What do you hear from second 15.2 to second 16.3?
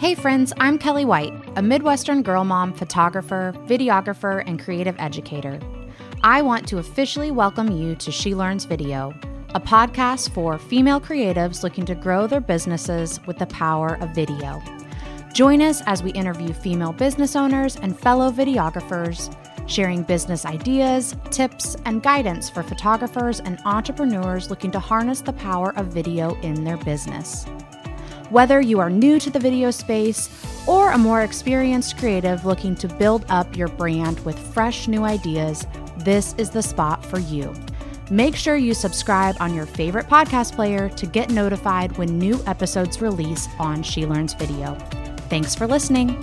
Join us as we